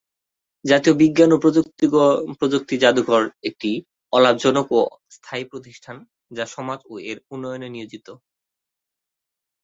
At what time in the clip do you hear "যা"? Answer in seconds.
6.37-6.45